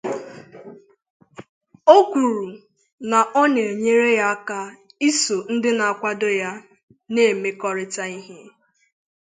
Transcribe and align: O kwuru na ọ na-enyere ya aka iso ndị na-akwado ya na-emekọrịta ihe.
O 1.95 1.97
kwuru 2.09 2.47
na 3.09 3.19
ọ 3.41 3.43
na-enyere 3.53 4.09
ya 4.19 4.25
aka 4.35 4.59
iso 5.09 5.37
ndị 5.53 5.69
na-akwado 5.77 6.29
ya 6.41 6.51
na-emekọrịta 7.13 8.03
ihe. 8.17 8.39